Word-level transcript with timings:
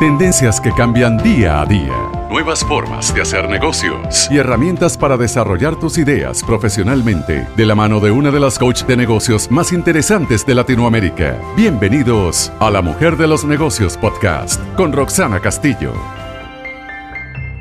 Tendencias 0.00 0.60
que 0.60 0.72
cambian 0.72 1.18
día 1.18 1.60
a 1.60 1.66
día. 1.66 2.10
Nuevas 2.28 2.64
formas 2.64 3.14
de 3.14 3.22
hacer 3.22 3.48
negocios 3.48 4.28
y 4.28 4.38
herramientas 4.38 4.98
para 4.98 5.16
desarrollar 5.16 5.78
tus 5.78 5.98
ideas 5.98 6.42
profesionalmente 6.42 7.46
de 7.56 7.64
la 7.64 7.76
mano 7.76 8.00
de 8.00 8.10
una 8.10 8.32
de 8.32 8.40
las 8.40 8.58
coach 8.58 8.82
de 8.86 8.96
negocios 8.96 9.48
más 9.52 9.72
interesantes 9.72 10.44
de 10.44 10.56
Latinoamérica. 10.56 11.40
Bienvenidos 11.56 12.50
a 12.58 12.72
La 12.72 12.82
Mujer 12.82 13.16
de 13.16 13.28
los 13.28 13.44
Negocios 13.44 13.96
Podcast 13.96 14.60
con 14.76 14.92
Roxana 14.92 15.38
Castillo. 15.38 15.92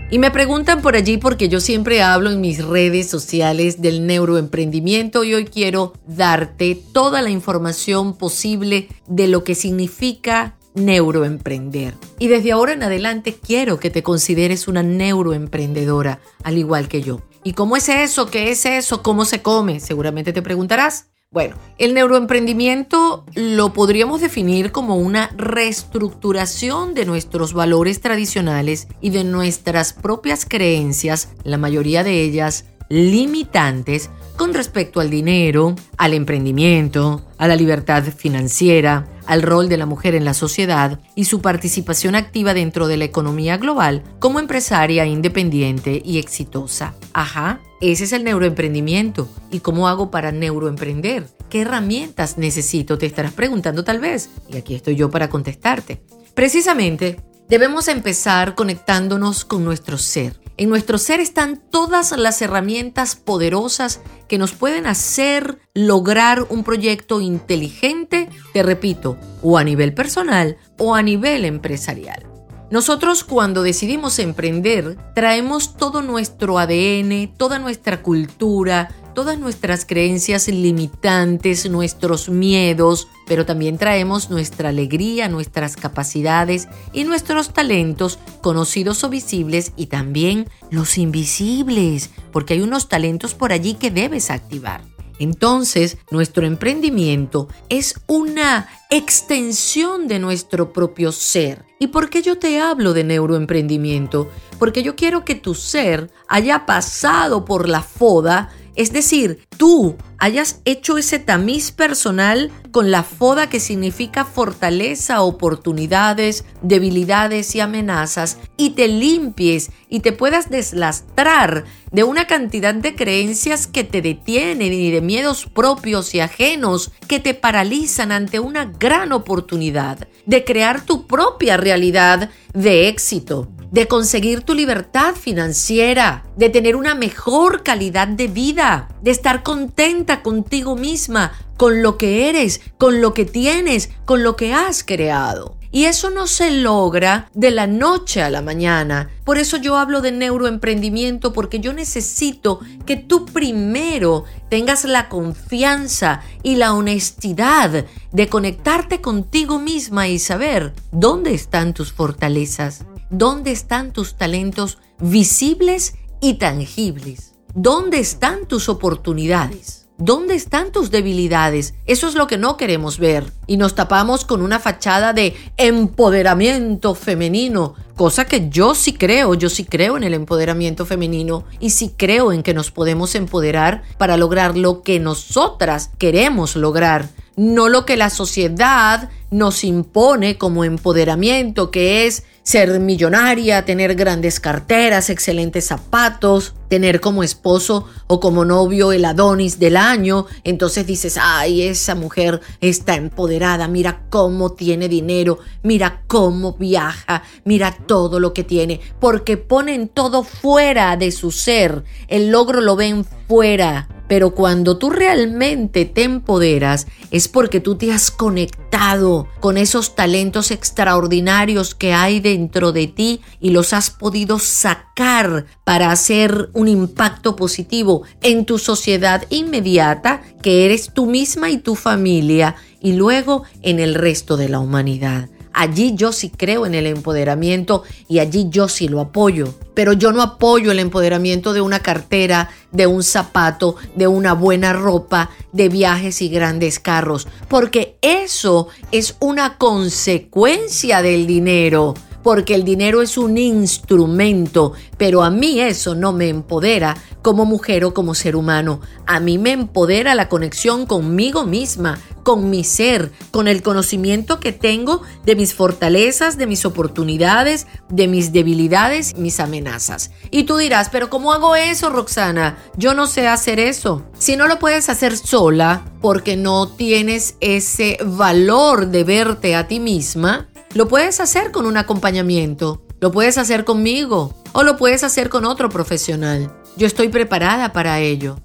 Y 0.09 0.17
me 0.17 0.31
preguntan 0.31 0.81
por 0.81 0.95
allí 0.95 1.17
porque 1.17 1.49
yo 1.49 1.59
siempre 1.59 2.01
hablo 2.01 2.31
en 2.31 2.41
mis 2.41 2.65
redes 2.65 3.11
sociales 3.11 3.79
del 3.79 4.07
neuroemprendimiento 4.07 5.23
y 5.23 5.35
hoy 5.35 5.45
quiero 5.45 5.93
darte 6.07 6.81
toda 6.93 7.21
la 7.21 7.29
información 7.29 8.17
posible 8.17 8.89
de 9.05 9.27
lo 9.27 9.43
que 9.43 9.53
significa 9.53 10.55
neuroemprender. 10.75 11.95
Y 12.19 12.27
desde 12.27 12.51
ahora 12.51 12.73
en 12.73 12.83
adelante 12.83 13.35
quiero 13.35 13.79
que 13.79 13.89
te 13.89 14.03
consideres 14.03 14.67
una 14.67 14.83
neuroemprendedora, 14.83 16.19
al 16.43 16.57
igual 16.57 16.87
que 16.87 17.01
yo. 17.01 17.21
¿Y 17.43 17.53
cómo 17.53 17.75
es 17.75 17.89
eso? 17.89 18.27
¿Qué 18.27 18.51
es 18.51 18.65
eso? 18.65 19.03
¿Cómo 19.03 19.25
se 19.25 19.41
come? 19.41 19.79
Seguramente 19.79 20.33
te 20.33 20.41
preguntarás. 20.41 21.07
Bueno, 21.33 21.55
el 21.79 21.95
neuroemprendimiento 21.95 23.25
lo 23.33 23.73
podríamos 23.73 24.21
definir 24.21 24.71
como 24.71 24.97
una 24.97 25.31
reestructuración 25.35 26.93
de 26.93 27.05
nuestros 27.05 27.53
valores 27.53 28.01
tradicionales 28.01 28.87
y 29.01 29.09
de 29.09 29.23
nuestras 29.23 29.93
propias 29.93 30.45
creencias, 30.45 31.29
la 31.43 31.57
mayoría 31.57 32.03
de 32.03 32.21
ellas 32.21 32.65
limitantes 32.87 34.11
con 34.37 34.53
respecto 34.53 34.99
al 34.99 35.09
dinero, 35.09 35.75
al 35.97 36.13
emprendimiento, 36.13 37.25
a 37.39 37.47
la 37.47 37.55
libertad 37.55 38.03
financiera, 38.03 39.07
al 39.25 39.41
rol 39.41 39.69
de 39.69 39.77
la 39.77 39.85
mujer 39.85 40.15
en 40.15 40.25
la 40.25 40.33
sociedad 40.33 40.99
y 41.15 41.25
su 41.25 41.41
participación 41.41 42.15
activa 42.15 42.53
dentro 42.53 42.87
de 42.87 42.97
la 42.97 43.05
economía 43.05 43.57
global 43.57 44.03
como 44.19 44.39
empresaria 44.39 45.05
independiente 45.05 46.01
y 46.03 46.17
exitosa. 46.17 46.95
Ajá, 47.13 47.59
ese 47.81 48.05
es 48.05 48.13
el 48.13 48.23
neuroemprendimiento. 48.23 49.27
¿Y 49.51 49.59
cómo 49.59 49.87
hago 49.87 50.11
para 50.11 50.31
neuroemprender? 50.31 51.27
¿Qué 51.49 51.61
herramientas 51.61 52.37
necesito? 52.37 52.97
Te 52.97 53.05
estarás 53.05 53.33
preguntando 53.33 53.83
tal 53.83 53.99
vez. 53.99 54.29
Y 54.49 54.57
aquí 54.57 54.75
estoy 54.75 54.95
yo 54.95 55.11
para 55.11 55.29
contestarte. 55.29 56.01
Precisamente, 56.33 57.19
debemos 57.47 57.87
empezar 57.87 58.55
conectándonos 58.55 59.45
con 59.45 59.63
nuestro 59.63 59.97
ser 59.97 60.43
en 60.55 60.69
nuestro 60.69 60.99
ser 60.99 61.19
están 61.19 61.57
todas 61.71 62.15
las 62.15 62.41
herramientas 62.43 63.15
poderosas 63.15 64.01
que 64.27 64.37
nos 64.37 64.53
pueden 64.53 64.85
hacer 64.85 65.57
lograr 65.73 66.45
un 66.49 66.63
proyecto 66.63 67.21
inteligente, 67.21 68.29
te 68.53 68.61
repito, 68.61 69.17
o 69.41 69.57
a 69.57 69.63
nivel 69.63 69.95
personal 69.95 70.57
o 70.77 70.93
a 70.93 71.01
nivel 71.01 71.45
empresarial. 71.45 72.27
Nosotros 72.69 73.23
cuando 73.23 73.63
decidimos 73.63 74.19
emprender 74.19 74.95
traemos 75.15 75.75
todo 75.75 76.03
nuestro 76.03 76.59
ADN, 76.59 77.33
toda 77.35 77.57
nuestra 77.57 78.03
cultura, 78.03 78.89
todas 79.13 79.39
nuestras 79.39 79.85
creencias 79.85 80.47
limitantes, 80.47 81.69
nuestros 81.69 82.29
miedos, 82.29 83.07
pero 83.27 83.45
también 83.45 83.77
traemos 83.77 84.29
nuestra 84.29 84.69
alegría, 84.69 85.29
nuestras 85.29 85.75
capacidades 85.75 86.67
y 86.91 87.03
nuestros 87.03 87.53
talentos 87.53 88.19
conocidos 88.41 89.03
o 89.03 89.09
visibles 89.09 89.73
y 89.75 89.87
también 89.87 90.49
los 90.71 90.97
invisibles, 90.97 92.09
porque 92.31 92.55
hay 92.55 92.61
unos 92.61 92.89
talentos 92.89 93.33
por 93.33 93.51
allí 93.51 93.75
que 93.75 93.91
debes 93.91 94.29
activar. 94.29 94.81
Entonces, 95.19 95.97
nuestro 96.11 96.45
emprendimiento 96.45 97.47
es 97.69 97.95
una 98.07 98.67
extensión 98.89 100.07
de 100.07 100.19
nuestro 100.19 100.73
propio 100.73 101.11
ser. 101.11 101.65
¿Y 101.79 101.87
por 101.87 102.09
qué 102.09 102.21
yo 102.21 102.37
te 102.37 102.59
hablo 102.59 102.93
de 102.93 103.03
neuroemprendimiento? 103.03 104.29
Porque 104.57 104.83
yo 104.83 104.95
quiero 104.95 105.23
que 105.23 105.35
tu 105.35 105.53
ser 105.53 106.11
haya 106.27 106.65
pasado 106.65 107.45
por 107.45 107.69
la 107.69 107.81
foda 107.81 108.49
es 108.75 108.91
decir, 108.91 109.45
tú 109.57 109.95
hayas 110.17 110.61
hecho 110.65 110.97
ese 110.97 111.19
tamiz 111.19 111.71
personal 111.71 112.51
con 112.71 112.89
la 112.89 113.03
foda 113.03 113.49
que 113.49 113.59
significa 113.59 114.25
fortaleza, 114.25 115.21
oportunidades, 115.21 116.45
debilidades 116.61 117.53
y 117.55 117.59
amenazas 117.59 118.37
y 118.57 118.71
te 118.71 118.87
limpies 118.87 119.71
y 119.89 119.99
te 119.99 120.11
puedas 120.11 120.49
deslastrar 120.49 121.65
de 121.91 122.03
una 122.03 122.25
cantidad 122.25 122.73
de 122.73 122.95
creencias 122.95 123.67
que 123.67 123.83
te 123.83 124.01
detienen 124.01 124.73
y 124.73 124.89
de 124.89 125.01
miedos 125.01 125.45
propios 125.45 126.15
y 126.15 126.19
ajenos 126.19 126.91
que 127.07 127.19
te 127.19 127.35
paralizan 127.35 128.11
ante 128.11 128.39
una 128.39 128.65
gran 128.65 129.11
oportunidad 129.11 130.07
de 130.25 130.43
crear 130.43 130.85
tu 130.85 131.05
propia 131.05 131.57
realidad 131.57 132.31
de 132.53 132.87
éxito 132.87 133.52
de 133.73 133.87
conseguir 133.87 134.41
tu 134.41 134.53
libertad 134.53 135.15
financiera, 135.15 136.23
de 136.37 136.49
tener 136.49 136.75
una 136.75 136.93
mejor 136.93 137.63
calidad 137.63 138.07
de 138.07 138.27
vida, 138.27 138.87
de 139.01 139.09
estar 139.09 139.41
contenta 139.41 140.21
contigo 140.21 140.75
misma, 140.75 141.33
con 141.57 141.81
lo 141.81 141.97
que 141.97 142.29
eres, 142.29 142.61
con 142.77 143.01
lo 143.01 143.15
que 143.15 143.25
tienes, 143.25 143.89
con 144.05 144.21
lo 144.21 144.35
que 144.35 144.53
has 144.53 144.83
creado. 144.83 145.57
Y 145.71 145.85
eso 145.85 146.11
no 146.11 146.27
se 146.27 146.51
logra 146.51 147.31
de 147.33 147.49
la 147.49 147.65
noche 147.65 148.21
a 148.21 148.29
la 148.29 148.43
mañana. 148.43 149.09
Por 149.23 149.39
eso 149.39 149.57
yo 149.57 149.75
hablo 149.75 150.01
de 150.01 150.11
neuroemprendimiento, 150.11 151.33
porque 151.33 151.59
yo 151.59 151.73
necesito 151.73 152.59
que 152.85 152.95
tú 152.95 153.25
primero 153.25 154.25
tengas 154.49 154.85
la 154.85 155.09
confianza 155.09 156.21
y 156.43 156.57
la 156.57 156.75
honestidad 156.75 157.85
de 158.11 158.29
conectarte 158.29 159.01
contigo 159.01 159.57
misma 159.57 160.07
y 160.07 160.19
saber 160.19 160.75
dónde 160.91 161.33
están 161.33 161.73
tus 161.73 161.91
fortalezas, 161.91 162.85
¿Dónde 163.15 163.51
están 163.51 163.93
tus 163.93 164.15
talentos 164.15 164.79
visibles 164.99 165.93
y 166.19 166.39
tangibles? 166.39 167.35
¿Dónde 167.53 167.99
están 167.99 168.47
tus 168.47 168.69
oportunidades? 168.69 169.87
¿Dónde 169.99 170.33
están 170.33 170.71
tus 170.71 170.89
debilidades? 170.89 171.75
Eso 171.85 172.07
es 172.07 172.15
lo 172.15 172.25
que 172.25 172.39
no 172.39 172.57
queremos 172.57 172.97
ver. 172.97 173.31
Y 173.45 173.57
nos 173.57 173.75
tapamos 173.75 174.25
con 174.25 174.41
una 174.41 174.59
fachada 174.59 175.13
de 175.13 175.35
empoderamiento 175.57 176.95
femenino, 176.95 177.75
cosa 177.95 178.25
que 178.25 178.49
yo 178.49 178.73
sí 178.73 178.93
creo, 178.93 179.35
yo 179.35 179.47
sí 179.51 179.63
creo 179.63 179.95
en 179.95 180.03
el 180.03 180.15
empoderamiento 180.15 180.83
femenino 180.83 181.43
y 181.59 181.69
sí 181.69 181.93
creo 181.95 182.31
en 182.31 182.41
que 182.41 182.55
nos 182.55 182.71
podemos 182.71 183.13
empoderar 183.13 183.83
para 183.99 184.17
lograr 184.17 184.57
lo 184.57 184.81
que 184.81 184.99
nosotras 184.99 185.91
queremos 185.99 186.55
lograr, 186.55 187.09
no 187.35 187.69
lo 187.69 187.85
que 187.85 187.95
la 187.95 188.09
sociedad 188.09 189.11
nos 189.29 189.63
impone 189.63 190.39
como 190.39 190.63
empoderamiento, 190.63 191.69
que 191.69 192.07
es 192.07 192.23
ser 192.43 192.79
millonaria, 192.79 193.65
tener 193.65 193.95
grandes 193.95 194.39
carteras, 194.39 195.09
excelentes 195.09 195.65
zapatos, 195.65 196.53
tener 196.67 196.99
como 196.99 197.23
esposo 197.23 197.87
o 198.07 198.19
como 198.19 198.45
novio 198.45 198.91
el 198.91 199.05
Adonis 199.05 199.59
del 199.59 199.77
año, 199.77 200.25
entonces 200.43 200.85
dices, 200.85 201.17
ay, 201.19 201.63
esa 201.63 201.95
mujer 201.95 202.41
está 202.61 202.95
empoderada, 202.95 203.67
mira 203.67 204.03
cómo 204.09 204.51
tiene 204.51 204.89
dinero, 204.89 205.39
mira 205.63 206.03
cómo 206.07 206.53
viaja, 206.53 207.23
mira 207.45 207.77
todo 207.87 208.19
lo 208.19 208.33
que 208.33 208.43
tiene, 208.43 208.81
porque 208.99 209.37
ponen 209.37 209.87
todo 209.87 210.23
fuera 210.23 210.97
de 210.97 211.11
su 211.11 211.31
ser, 211.31 211.83
el 212.07 212.29
logro 212.29 212.59
lo 212.59 212.75
ven 212.75 213.05
fuera 213.27 213.87
pero 214.07 214.35
cuando 214.35 214.77
tú 214.77 214.89
realmente 214.89 215.85
te 215.85 216.03
empoderas 216.03 216.87
es 217.11 217.27
porque 217.27 217.59
tú 217.59 217.75
te 217.75 217.91
has 217.91 218.11
conectado 218.11 219.27
con 219.39 219.57
esos 219.57 219.95
talentos 219.95 220.51
extraordinarios 220.51 221.75
que 221.75 221.93
hay 221.93 222.19
dentro 222.19 222.71
de 222.71 222.87
ti 222.87 223.21
y 223.39 223.51
los 223.51 223.73
has 223.73 223.89
podido 223.89 224.39
sacar 224.39 225.45
para 225.63 225.91
hacer 225.91 226.49
un 226.53 226.67
impacto 226.67 227.35
positivo 227.35 228.03
en 228.21 228.45
tu 228.45 228.59
sociedad 228.59 229.25
inmediata, 229.29 230.21
que 230.41 230.65
eres 230.65 230.91
tú 230.93 231.05
misma 231.05 231.49
y 231.49 231.57
tu 231.57 231.75
familia, 231.75 232.55
y 232.81 232.93
luego 232.93 233.43
en 233.61 233.79
el 233.79 233.95
resto 233.95 234.37
de 234.37 234.49
la 234.49 234.59
humanidad. 234.59 235.29
Allí 235.53 235.93
yo 235.95 236.11
sí 236.11 236.29
creo 236.29 236.65
en 236.65 236.73
el 236.73 236.87
empoderamiento 236.87 237.83
y 238.07 238.19
allí 238.19 238.47
yo 238.49 238.67
sí 238.67 238.87
lo 238.87 238.99
apoyo. 238.99 239.53
Pero 239.73 239.93
yo 239.93 240.11
no 240.11 240.21
apoyo 240.21 240.71
el 240.71 240.79
empoderamiento 240.79 241.53
de 241.53 241.61
una 241.61 241.79
cartera, 241.79 242.49
de 242.71 242.87
un 242.87 243.03
zapato, 243.03 243.75
de 243.95 244.07
una 244.07 244.33
buena 244.33 244.73
ropa, 244.73 245.29
de 245.51 245.69
viajes 245.69 246.21
y 246.21 246.29
grandes 246.29 246.79
carros, 246.79 247.27
porque 247.47 247.97
eso 248.01 248.67
es 248.91 249.15
una 249.19 249.57
consecuencia 249.57 251.01
del 251.01 251.27
dinero 251.27 251.93
porque 252.23 252.55
el 252.55 252.63
dinero 252.63 253.01
es 253.01 253.17
un 253.17 253.37
instrumento, 253.37 254.73
pero 254.97 255.23
a 255.23 255.29
mí 255.29 255.59
eso 255.59 255.93
no 255.93 256.13
me 256.13 256.29
empodera 256.29 256.95
como 257.21 257.45
mujer 257.45 257.83
o 257.85 257.93
como 257.93 258.15
ser 258.15 258.35
humano. 258.35 258.79
A 259.05 259.19
mí 259.19 259.37
me 259.37 259.51
empodera 259.51 260.15
la 260.15 260.29
conexión 260.29 260.85
conmigo 260.85 261.45
misma, 261.45 261.99
con 262.23 262.49
mi 262.49 262.63
ser, 262.63 263.11
con 263.31 263.47
el 263.47 263.61
conocimiento 263.61 264.39
que 264.39 264.51
tengo 264.51 265.01
de 265.25 265.35
mis 265.35 265.53
fortalezas, 265.53 266.37
de 266.37 266.47
mis 266.47 266.65
oportunidades, 266.65 267.67
de 267.89 268.07
mis 268.07 268.31
debilidades, 268.33 269.15
mis 269.15 269.39
amenazas. 269.39 270.11
Y 270.31 270.43
tú 270.43 270.57
dirás, 270.57 270.89
pero 270.89 271.09
¿cómo 271.09 271.33
hago 271.33 271.55
eso, 271.55 271.89
Roxana? 271.89 272.57
Yo 272.77 272.93
no 272.93 273.07
sé 273.07 273.27
hacer 273.27 273.59
eso. 273.59 274.05
Si 274.17 274.35
no 274.35 274.47
lo 274.47 274.59
puedes 274.59 274.89
hacer 274.89 275.17
sola 275.17 275.83
porque 276.01 276.35
no 276.35 276.67
tienes 276.67 277.35
ese 277.39 277.97
valor 278.03 278.87
de 278.87 279.03
verte 279.03 279.55
a 279.55 279.67
ti 279.67 279.79
misma, 279.79 280.47
Lo 280.73 280.87
puedes 280.87 281.19
hacer 281.19 281.51
con 281.51 281.67
un 281.67 281.77
acompañamiento, 281.77 282.81
lo 282.99 283.11
puedes 283.11 283.37
hacer 283.37 283.63
conmigo 283.63 284.33
o 284.53 284.63
lo 284.63 284.75
puedes 284.75 285.03
hacer 285.03 285.29
con 285.29 285.45
otro 285.45 285.69
profesional. 285.69 286.51
Yo 286.77 286.87
estoy 286.87 287.09
preparada 287.09 287.73
para 287.73 287.99
ello 287.99 288.37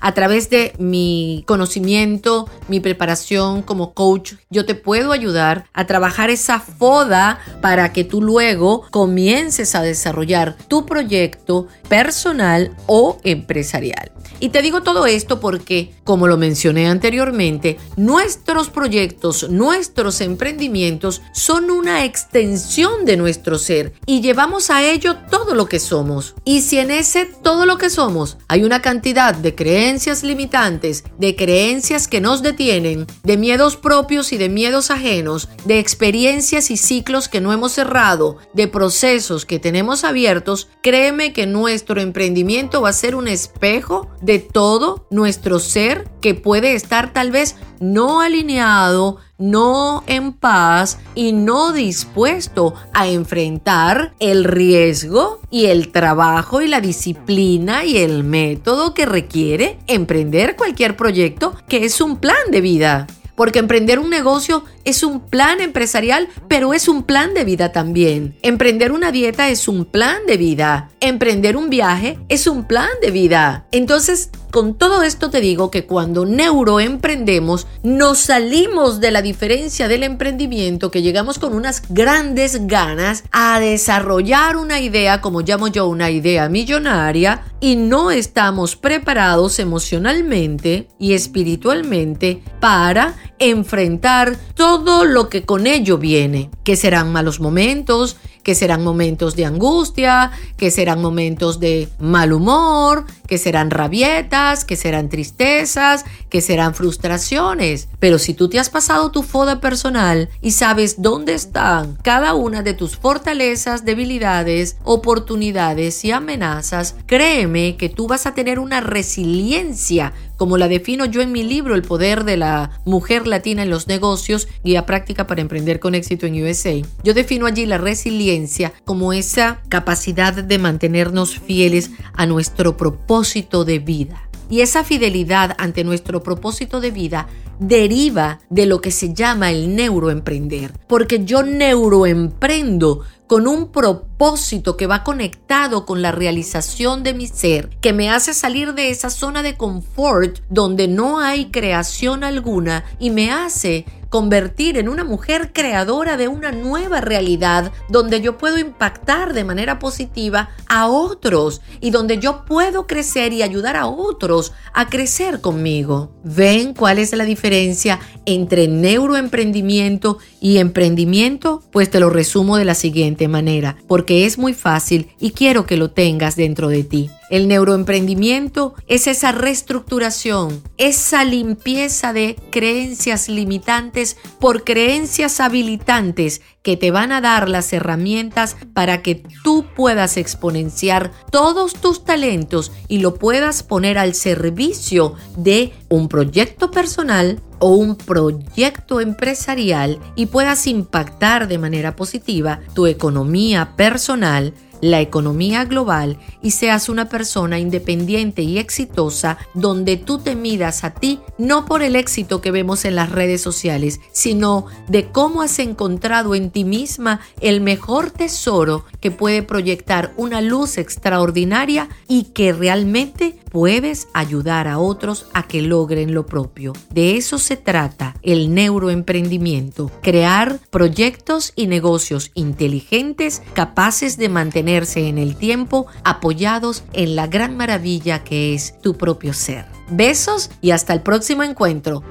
a 0.00 0.14
través 0.14 0.50
de 0.50 0.72
mi 0.78 1.44
conocimiento, 1.46 2.48
mi 2.68 2.80
preparación 2.80 3.62
como 3.62 3.94
coach, 3.94 4.34
yo 4.50 4.64
te 4.64 4.74
puedo 4.74 5.12
ayudar 5.12 5.66
a 5.72 5.86
trabajar 5.86 6.30
esa 6.30 6.60
foda 6.60 7.40
para 7.60 7.92
que 7.92 8.04
tú 8.04 8.22
luego 8.22 8.84
comiences 8.90 9.74
a 9.74 9.82
desarrollar 9.82 10.56
tu 10.68 10.86
proyecto 10.86 11.68
personal 11.88 12.76
o 12.86 13.18
empresarial. 13.24 14.12
Y 14.38 14.50
te 14.50 14.60
digo 14.60 14.82
todo 14.82 15.06
esto 15.06 15.40
porque, 15.40 15.94
como 16.04 16.26
lo 16.26 16.36
mencioné 16.36 16.88
anteriormente, 16.88 17.78
nuestros 17.96 18.68
proyectos, 18.68 19.48
nuestros 19.48 20.20
emprendimientos 20.20 21.22
son 21.32 21.70
una 21.70 22.04
extensión 22.04 23.06
de 23.06 23.16
nuestro 23.16 23.58
ser 23.58 23.94
y 24.04 24.20
llevamos 24.20 24.68
a 24.68 24.84
ello 24.84 25.16
todo 25.30 25.54
lo 25.54 25.66
que 25.66 25.80
somos. 25.80 26.34
Y 26.44 26.60
si 26.60 26.78
en 26.78 26.90
ese 26.90 27.24
todo 27.24 27.64
lo 27.64 27.78
que 27.78 27.88
somos 27.88 28.36
hay 28.46 28.64
una 28.64 28.82
cantidad 28.82 29.34
de 29.34 29.54
creencias 29.54 29.85
limitantes, 30.24 31.04
de 31.18 31.36
creencias 31.36 32.08
que 32.08 32.20
nos 32.20 32.42
detienen, 32.42 33.06
de 33.22 33.36
miedos 33.36 33.76
propios 33.76 34.32
y 34.32 34.36
de 34.36 34.48
miedos 34.48 34.90
ajenos, 34.90 35.48
de 35.64 35.78
experiencias 35.78 36.70
y 36.72 36.76
ciclos 36.76 37.28
que 37.28 37.40
no 37.40 37.52
hemos 37.52 37.72
cerrado, 37.72 38.38
de 38.52 38.66
procesos 38.66 39.46
que 39.46 39.60
tenemos 39.60 40.02
abiertos, 40.02 40.68
créeme 40.82 41.32
que 41.32 41.46
nuestro 41.46 42.00
emprendimiento 42.00 42.82
va 42.82 42.88
a 42.88 42.92
ser 42.92 43.14
un 43.14 43.28
espejo 43.28 44.10
de 44.20 44.40
todo 44.40 45.06
nuestro 45.10 45.60
ser 45.60 46.10
que 46.20 46.34
puede 46.34 46.74
estar 46.74 47.12
tal 47.12 47.30
vez 47.30 47.54
no 47.78 48.20
alineado, 48.20 49.18
no 49.38 50.02
en 50.06 50.32
paz 50.32 50.98
y 51.14 51.32
no 51.32 51.72
dispuesto 51.72 52.74
a 52.92 53.08
enfrentar 53.08 54.14
el 54.18 54.44
riesgo 54.44 55.40
y 55.50 55.66
el 55.66 55.92
trabajo 55.92 56.62
y 56.62 56.68
la 56.68 56.80
disciplina 56.80 57.84
y 57.84 57.98
el 57.98 58.24
método 58.24 58.94
que 58.94 59.06
requiere 59.06 59.78
emprender 59.86 60.56
cualquier 60.56 60.96
proyecto 60.96 61.54
que 61.68 61.84
es 61.84 62.00
un 62.00 62.16
plan 62.16 62.50
de 62.50 62.60
vida. 62.60 63.06
Porque 63.36 63.58
emprender 63.58 63.98
un 63.98 64.08
negocio 64.08 64.64
es 64.84 65.02
un 65.02 65.20
plan 65.20 65.60
empresarial, 65.60 66.28
pero 66.48 66.72
es 66.72 66.88
un 66.88 67.02
plan 67.02 67.34
de 67.34 67.44
vida 67.44 67.70
también. 67.70 68.34
Emprender 68.40 68.92
una 68.92 69.12
dieta 69.12 69.50
es 69.50 69.68
un 69.68 69.84
plan 69.84 70.16
de 70.26 70.38
vida. 70.38 70.88
Emprender 71.00 71.56
un 71.56 71.68
viaje 71.68 72.18
es 72.30 72.46
un 72.46 72.64
plan 72.64 72.88
de 73.02 73.10
vida. 73.10 73.66
Entonces, 73.72 74.30
con 74.56 74.72
todo 74.72 75.02
esto 75.02 75.28
te 75.28 75.42
digo 75.42 75.70
que 75.70 75.84
cuando 75.84 76.24
neuroemprendemos, 76.24 77.66
nos 77.82 78.20
salimos 78.20 79.00
de 79.00 79.10
la 79.10 79.20
diferencia 79.20 79.86
del 79.86 80.02
emprendimiento, 80.02 80.90
que 80.90 81.02
llegamos 81.02 81.38
con 81.38 81.52
unas 81.52 81.82
grandes 81.90 82.66
ganas 82.66 83.22
a 83.32 83.60
desarrollar 83.60 84.56
una 84.56 84.80
idea, 84.80 85.20
como 85.20 85.42
llamo 85.42 85.68
yo, 85.68 85.86
una 85.86 86.10
idea 86.10 86.48
millonaria, 86.48 87.44
y 87.60 87.76
no 87.76 88.10
estamos 88.10 88.76
preparados 88.76 89.58
emocionalmente 89.58 90.88
y 90.98 91.12
espiritualmente 91.12 92.42
para 92.58 93.14
enfrentar 93.38 94.38
todo 94.54 95.04
lo 95.04 95.28
que 95.28 95.42
con 95.42 95.66
ello 95.66 95.98
viene, 95.98 96.50
que 96.64 96.76
serán 96.76 97.12
malos 97.12 97.40
momentos, 97.40 98.16
que 98.46 98.54
serán 98.54 98.84
momentos 98.84 99.34
de 99.34 99.44
angustia, 99.44 100.30
que 100.56 100.70
serán 100.70 101.02
momentos 101.02 101.58
de 101.58 101.88
mal 101.98 102.32
humor, 102.32 103.04
que 103.26 103.38
serán 103.38 103.70
rabietas, 103.70 104.64
que 104.64 104.76
serán 104.76 105.08
tristezas, 105.08 106.04
que 106.28 106.40
serán 106.40 106.74
frustraciones. 106.74 107.88
Pero 107.98 108.18
si 108.18 108.34
tú 108.34 108.48
te 108.48 108.58
has 108.58 108.70
pasado 108.70 109.10
tu 109.10 109.22
foda 109.22 109.60
personal 109.60 110.28
y 110.40 110.52
sabes 110.52 111.02
dónde 111.02 111.34
están 111.34 111.96
cada 112.02 112.34
una 112.34 112.62
de 112.62 112.74
tus 112.74 112.96
fortalezas, 112.96 113.84
debilidades, 113.84 114.76
oportunidades 114.84 116.04
y 116.04 116.12
amenazas, 116.12 116.96
créeme 117.06 117.76
que 117.76 117.88
tú 117.88 118.06
vas 118.06 118.26
a 118.26 118.34
tener 118.34 118.58
una 118.58 118.80
resiliencia 118.80 120.12
como 120.36 120.58
la 120.58 120.68
defino 120.68 121.06
yo 121.06 121.22
en 121.22 121.32
mi 121.32 121.42
libro 121.42 121.74
El 121.74 121.80
poder 121.80 122.24
de 122.24 122.36
la 122.36 122.78
mujer 122.84 123.26
latina 123.26 123.62
en 123.62 123.70
los 123.70 123.88
negocios, 123.88 124.48
guía 124.62 124.84
práctica 124.84 125.26
para 125.26 125.40
emprender 125.40 125.80
con 125.80 125.94
éxito 125.94 126.26
en 126.26 126.44
USA. 126.44 126.74
Yo 127.02 127.14
defino 127.14 127.46
allí 127.46 127.64
la 127.64 127.78
resiliencia 127.78 128.74
como 128.84 129.14
esa 129.14 129.60
capacidad 129.70 130.34
de 130.34 130.58
mantenernos 130.58 131.38
fieles 131.38 131.90
a 132.12 132.26
nuestro 132.26 132.76
propósito 132.76 133.15
de 133.22 133.78
vida. 133.78 134.28
Y 134.48 134.60
esa 134.60 134.84
fidelidad 134.84 135.54
ante 135.58 135.84
nuestro 135.84 136.22
propósito 136.22 136.80
de 136.80 136.90
vida 136.90 137.26
deriva 137.58 138.40
de 138.50 138.66
lo 138.66 138.80
que 138.80 138.90
se 138.90 139.14
llama 139.14 139.50
el 139.50 139.74
neuroemprender, 139.74 140.72
porque 140.86 141.24
yo 141.24 141.42
neuroemprendo 141.42 143.00
con 143.26 143.48
un 143.48 143.72
propósito 143.72 144.76
que 144.76 144.86
va 144.86 145.02
conectado 145.02 145.84
con 145.84 146.00
la 146.00 146.12
realización 146.12 147.02
de 147.02 147.14
mi 147.14 147.26
ser, 147.26 147.70
que 147.80 147.92
me 147.92 148.10
hace 148.10 148.34
salir 148.34 148.74
de 148.74 148.90
esa 148.90 149.10
zona 149.10 149.42
de 149.42 149.56
confort 149.56 150.38
donde 150.48 150.86
no 150.86 151.18
hay 151.18 151.46
creación 151.46 152.22
alguna 152.22 152.84
y 153.00 153.10
me 153.10 153.32
hace 153.32 153.84
convertir 154.08 154.78
en 154.78 154.88
una 154.88 155.04
mujer 155.04 155.52
creadora 155.52 156.16
de 156.16 156.28
una 156.28 156.52
nueva 156.52 157.00
realidad 157.00 157.72
donde 157.88 158.20
yo 158.20 158.38
puedo 158.38 158.58
impactar 158.58 159.32
de 159.32 159.44
manera 159.44 159.78
positiva 159.78 160.50
a 160.68 160.88
otros 160.88 161.60
y 161.80 161.90
donde 161.90 162.18
yo 162.18 162.44
puedo 162.44 162.86
crecer 162.86 163.32
y 163.32 163.42
ayudar 163.42 163.76
a 163.76 163.86
otros 163.86 164.52
a 164.72 164.88
crecer 164.88 165.40
conmigo. 165.40 166.10
¿Ven 166.24 166.74
cuál 166.74 166.98
es 166.98 167.12
la 167.12 167.24
diferencia 167.24 167.98
entre 168.24 168.68
neuroemprendimiento 168.68 170.18
y 170.40 170.58
emprendimiento? 170.58 171.62
Pues 171.72 171.90
te 171.90 172.00
lo 172.00 172.10
resumo 172.10 172.56
de 172.56 172.64
la 172.64 172.74
siguiente 172.74 173.28
manera, 173.28 173.76
porque 173.86 174.26
es 174.26 174.38
muy 174.38 174.54
fácil 174.54 175.10
y 175.20 175.30
quiero 175.30 175.66
que 175.66 175.76
lo 175.76 175.90
tengas 175.90 176.36
dentro 176.36 176.68
de 176.68 176.84
ti. 176.84 177.10
El 177.28 177.48
neuroemprendimiento 177.48 178.74
es 178.86 179.08
esa 179.08 179.32
reestructuración, 179.32 180.62
esa 180.76 181.24
limpieza 181.24 182.12
de 182.12 182.36
creencias 182.50 183.28
limitantes 183.28 184.16
por 184.38 184.62
creencias 184.62 185.40
habilitantes 185.40 186.40
que 186.62 186.76
te 186.76 186.92
van 186.92 187.10
a 187.10 187.20
dar 187.20 187.48
las 187.48 187.72
herramientas 187.72 188.56
para 188.74 189.02
que 189.02 189.22
tú 189.42 189.66
puedas 189.74 190.16
exponenciar 190.16 191.10
todos 191.30 191.74
tus 191.74 192.04
talentos 192.04 192.70
y 192.86 192.98
lo 192.98 193.14
puedas 193.14 193.62
poner 193.62 193.98
al 193.98 194.14
servicio 194.14 195.14
de 195.36 195.72
un 195.88 196.08
proyecto 196.08 196.70
personal 196.70 197.40
o 197.58 197.70
un 197.70 197.96
proyecto 197.96 199.00
empresarial 199.00 199.98
y 200.14 200.26
puedas 200.26 200.66
impactar 200.66 201.48
de 201.48 201.58
manera 201.58 201.96
positiva 201.96 202.60
tu 202.74 202.86
economía 202.86 203.74
personal 203.76 204.52
la 204.80 205.00
economía 205.00 205.64
global 205.64 206.18
y 206.42 206.52
seas 206.52 206.88
una 206.88 207.08
persona 207.08 207.58
independiente 207.58 208.42
y 208.42 208.58
exitosa 208.58 209.38
donde 209.54 209.96
tú 209.96 210.18
te 210.18 210.36
midas 210.36 210.84
a 210.84 210.94
ti 210.94 211.20
no 211.38 211.66
por 211.66 211.82
el 211.82 211.96
éxito 211.96 212.40
que 212.40 212.50
vemos 212.50 212.84
en 212.84 212.96
las 212.96 213.10
redes 213.10 213.40
sociales, 213.40 214.00
sino 214.12 214.66
de 214.88 215.08
cómo 215.10 215.42
has 215.42 215.58
encontrado 215.58 216.34
en 216.34 216.50
ti 216.50 216.64
misma 216.64 217.20
el 217.40 217.60
mejor 217.60 218.10
tesoro 218.10 218.84
que 219.00 219.10
puede 219.10 219.42
proyectar 219.42 220.12
una 220.16 220.40
luz 220.40 220.78
extraordinaria 220.78 221.88
y 222.08 222.24
que 222.24 222.52
realmente 222.52 223.38
puedes 223.56 224.08
ayudar 224.12 224.68
a 224.68 224.78
otros 224.78 225.28
a 225.32 225.44
que 225.44 225.62
logren 225.62 226.12
lo 226.12 226.26
propio. 226.26 226.74
De 226.90 227.16
eso 227.16 227.38
se 227.38 227.56
trata 227.56 228.14
el 228.20 228.52
neuroemprendimiento, 228.52 229.90
crear 230.02 230.58
proyectos 230.68 231.54
y 231.56 231.66
negocios 231.66 232.32
inteligentes 232.34 233.40
capaces 233.54 234.18
de 234.18 234.28
mantenerse 234.28 235.08
en 235.08 235.16
el 235.16 235.36
tiempo 235.36 235.86
apoyados 236.04 236.84
en 236.92 237.16
la 237.16 237.28
gran 237.28 237.56
maravilla 237.56 238.24
que 238.24 238.52
es 238.52 238.78
tu 238.82 238.98
propio 238.98 239.32
ser. 239.32 239.64
Besos 239.88 240.50
y 240.60 240.72
hasta 240.72 240.92
el 240.92 241.00
próximo 241.00 241.42
encuentro. 241.42 242.02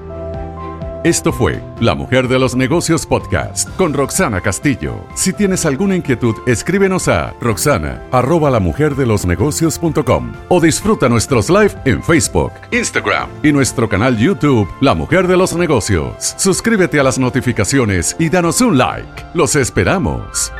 Esto 1.06 1.32
fue 1.32 1.62
La 1.80 1.94
Mujer 1.94 2.28
de 2.28 2.40
los 2.40 2.56
Negocios 2.56 3.06
Podcast 3.06 3.70
con 3.76 3.94
Roxana 3.94 4.42
Castillo. 4.42 5.06
Si 5.14 5.34
tienes 5.34 5.64
alguna 5.68 5.96
inquietud, 5.96 6.34
escríbenos 6.48 7.08
a 7.08 7.36
roxana 7.40 8.02
arroba 8.12 8.50
la 8.50 8.60
mujer 8.60 8.96
de 8.96 9.06
los 9.06 9.24
o 10.50 10.60
disfruta 10.60 11.08
nuestros 11.08 11.52
live 11.52 11.76
en 11.86 12.02
Facebook, 12.02 12.54
Instagram 12.72 13.30
y 13.44 13.52
nuestro 13.52 13.88
canal 13.88 14.18
YouTube 14.18 14.68
La 14.82 14.96
Mujer 14.96 15.28
de 15.28 15.38
los 15.38 15.56
Negocios. 15.56 16.34
Suscríbete 16.38 17.00
a 17.00 17.04
las 17.04 17.20
notificaciones 17.20 18.16
y 18.18 18.30
danos 18.30 18.60
un 18.62 18.76
like. 18.76 19.28
Los 19.36 19.56
esperamos. 19.56 20.52